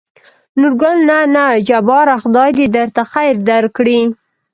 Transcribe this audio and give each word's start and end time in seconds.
نورګل: 0.59 0.97
نه 1.09 1.17
نه 1.35 1.45
جباره 1.67 2.15
خداى 2.23 2.49
د 2.57 2.61
درته 2.75 3.01
خېر 3.11 3.35
درکړي. 3.49 3.99